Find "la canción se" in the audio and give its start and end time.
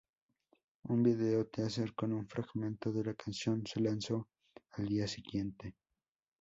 3.03-3.79